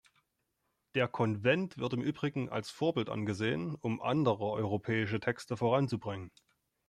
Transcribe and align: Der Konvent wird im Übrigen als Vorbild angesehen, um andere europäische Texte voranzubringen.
Der 0.95 1.07
Konvent 1.07 1.77
wird 1.77 1.93
im 1.93 2.01
Übrigen 2.01 2.49
als 2.49 2.71
Vorbild 2.71 3.07
angesehen, 3.07 3.75
um 3.75 4.01
andere 4.01 4.45
europäische 4.45 5.19
Texte 5.19 5.55
voranzubringen. 5.57 6.31